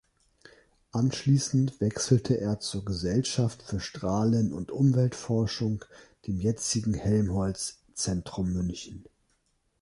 Anschließend 0.93 1.79
wechselte 1.79 2.33
er 2.33 2.59
zur 2.59 2.83
Gesellschaft 2.83 3.61
für 3.61 3.79
Strahlen- 3.79 4.51
und 4.51 4.71
Umweltforschung, 4.71 5.85
dem 6.25 6.39
jetzigen 6.41 6.95
Helmholtz 6.95 7.83
Zentrum 7.93 8.51
München. 8.51 9.05